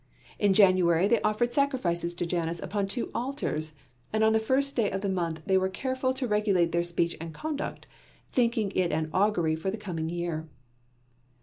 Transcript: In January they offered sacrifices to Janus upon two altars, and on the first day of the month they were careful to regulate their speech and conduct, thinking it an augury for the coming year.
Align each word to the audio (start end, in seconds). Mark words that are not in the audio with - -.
In 0.39 0.55
January 0.55 1.07
they 1.07 1.21
offered 1.21 1.53
sacrifices 1.53 2.15
to 2.15 2.25
Janus 2.25 2.59
upon 2.59 2.87
two 2.87 3.11
altars, 3.13 3.75
and 4.11 4.23
on 4.23 4.33
the 4.33 4.39
first 4.39 4.75
day 4.75 4.89
of 4.89 5.01
the 5.01 5.09
month 5.09 5.43
they 5.45 5.59
were 5.59 5.69
careful 5.69 6.11
to 6.15 6.27
regulate 6.27 6.71
their 6.71 6.83
speech 6.83 7.15
and 7.21 7.35
conduct, 7.35 7.85
thinking 8.31 8.71
it 8.71 8.91
an 8.91 9.11
augury 9.13 9.55
for 9.55 9.69
the 9.69 9.77
coming 9.77 10.09
year. 10.09 10.47